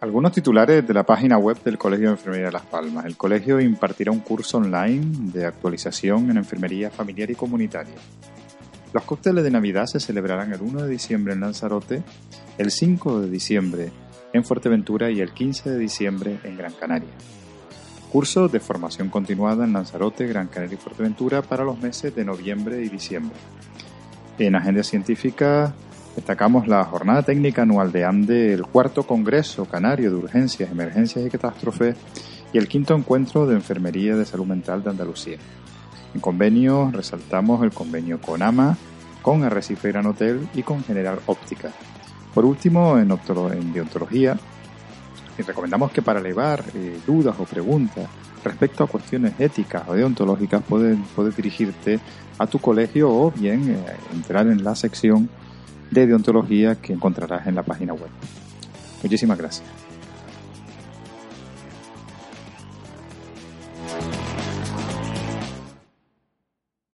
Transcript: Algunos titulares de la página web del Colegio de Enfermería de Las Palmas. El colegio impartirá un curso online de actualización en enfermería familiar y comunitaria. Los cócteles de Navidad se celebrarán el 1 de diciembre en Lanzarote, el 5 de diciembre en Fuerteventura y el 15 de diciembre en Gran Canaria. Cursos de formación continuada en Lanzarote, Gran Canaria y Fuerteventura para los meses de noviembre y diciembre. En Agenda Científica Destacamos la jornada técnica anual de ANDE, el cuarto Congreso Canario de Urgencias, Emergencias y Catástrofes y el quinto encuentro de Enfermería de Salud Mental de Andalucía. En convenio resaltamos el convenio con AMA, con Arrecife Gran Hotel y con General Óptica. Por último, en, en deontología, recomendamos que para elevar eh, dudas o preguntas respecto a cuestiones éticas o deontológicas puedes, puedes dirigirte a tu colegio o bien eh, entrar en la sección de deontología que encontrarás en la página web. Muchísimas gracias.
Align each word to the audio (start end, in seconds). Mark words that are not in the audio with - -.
Algunos 0.00 0.30
titulares 0.30 0.86
de 0.86 0.94
la 0.94 1.02
página 1.02 1.38
web 1.38 1.60
del 1.64 1.76
Colegio 1.76 2.06
de 2.06 2.14
Enfermería 2.14 2.46
de 2.46 2.52
Las 2.52 2.62
Palmas. 2.62 3.04
El 3.04 3.16
colegio 3.16 3.58
impartirá 3.58 4.12
un 4.12 4.20
curso 4.20 4.58
online 4.58 5.32
de 5.32 5.44
actualización 5.44 6.30
en 6.30 6.36
enfermería 6.36 6.88
familiar 6.88 7.28
y 7.32 7.34
comunitaria. 7.34 7.96
Los 8.92 9.02
cócteles 9.02 9.42
de 9.42 9.50
Navidad 9.50 9.86
se 9.86 9.98
celebrarán 9.98 10.52
el 10.52 10.60
1 10.60 10.84
de 10.84 10.88
diciembre 10.88 11.32
en 11.32 11.40
Lanzarote, 11.40 12.04
el 12.58 12.70
5 12.70 13.22
de 13.22 13.28
diciembre 13.28 13.90
en 14.32 14.44
Fuerteventura 14.44 15.10
y 15.10 15.20
el 15.20 15.32
15 15.32 15.70
de 15.70 15.78
diciembre 15.78 16.38
en 16.44 16.56
Gran 16.56 16.74
Canaria. 16.74 17.10
Cursos 18.12 18.52
de 18.52 18.60
formación 18.60 19.08
continuada 19.08 19.64
en 19.64 19.72
Lanzarote, 19.72 20.28
Gran 20.28 20.46
Canaria 20.46 20.74
y 20.74 20.80
Fuerteventura 20.80 21.42
para 21.42 21.64
los 21.64 21.76
meses 21.80 22.14
de 22.14 22.24
noviembre 22.24 22.84
y 22.84 22.88
diciembre. 22.88 23.36
En 24.38 24.54
Agenda 24.54 24.84
Científica 24.84 25.74
Destacamos 26.18 26.66
la 26.66 26.84
jornada 26.84 27.22
técnica 27.22 27.62
anual 27.62 27.92
de 27.92 28.04
ANDE, 28.04 28.52
el 28.52 28.66
cuarto 28.66 29.04
Congreso 29.04 29.66
Canario 29.66 30.10
de 30.10 30.16
Urgencias, 30.16 30.68
Emergencias 30.68 31.24
y 31.24 31.30
Catástrofes 31.30 31.94
y 32.52 32.58
el 32.58 32.66
quinto 32.66 32.96
encuentro 32.96 33.46
de 33.46 33.54
Enfermería 33.54 34.16
de 34.16 34.24
Salud 34.24 34.44
Mental 34.44 34.82
de 34.82 34.90
Andalucía. 34.90 35.38
En 36.12 36.20
convenio 36.20 36.90
resaltamos 36.92 37.62
el 37.62 37.70
convenio 37.70 38.20
con 38.20 38.42
AMA, 38.42 38.76
con 39.22 39.44
Arrecife 39.44 39.92
Gran 39.92 40.06
Hotel 40.06 40.48
y 40.54 40.64
con 40.64 40.82
General 40.82 41.20
Óptica. 41.26 41.70
Por 42.34 42.44
último, 42.44 42.98
en, 42.98 43.12
en 43.12 43.72
deontología, 43.72 44.36
recomendamos 45.46 45.92
que 45.92 46.02
para 46.02 46.18
elevar 46.18 46.64
eh, 46.74 46.98
dudas 47.06 47.36
o 47.38 47.44
preguntas 47.44 48.08
respecto 48.42 48.82
a 48.82 48.88
cuestiones 48.88 49.34
éticas 49.38 49.84
o 49.86 49.94
deontológicas 49.94 50.64
puedes, 50.68 50.98
puedes 51.14 51.36
dirigirte 51.36 52.00
a 52.38 52.46
tu 52.48 52.58
colegio 52.58 53.08
o 53.08 53.30
bien 53.30 53.70
eh, 53.70 53.96
entrar 54.12 54.48
en 54.48 54.64
la 54.64 54.74
sección 54.74 55.30
de 55.90 56.06
deontología 56.06 56.76
que 56.76 56.92
encontrarás 56.92 57.46
en 57.46 57.54
la 57.54 57.62
página 57.62 57.92
web. 57.92 58.10
Muchísimas 59.02 59.38
gracias. 59.38 59.87